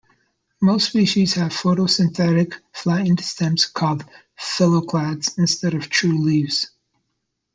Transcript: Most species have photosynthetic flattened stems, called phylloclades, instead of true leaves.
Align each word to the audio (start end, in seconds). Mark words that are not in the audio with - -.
Most 0.59 0.87
species 0.89 1.35
have 1.35 1.51
photosynthetic 1.53 2.59
flattened 2.73 3.19
stems, 3.23 3.65
called 3.67 4.03
phylloclades, 4.35 5.37
instead 5.37 5.75
of 5.75 5.89
true 5.91 6.23
leaves. 6.23 6.71